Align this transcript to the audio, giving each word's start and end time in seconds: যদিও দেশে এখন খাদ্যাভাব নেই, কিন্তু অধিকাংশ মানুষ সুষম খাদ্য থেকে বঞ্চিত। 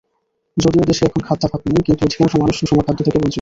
যদিও 0.57 0.83
দেশে 0.85 1.03
এখন 1.05 1.21
খাদ্যাভাব 1.27 1.61
নেই, 1.65 1.83
কিন্তু 1.85 2.01
অধিকাংশ 2.05 2.33
মানুষ 2.35 2.55
সুষম 2.59 2.77
খাদ্য 2.79 2.99
থেকে 2.99 3.17
বঞ্চিত। 3.17 3.29